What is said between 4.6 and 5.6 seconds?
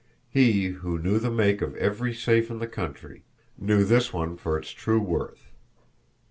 true worth.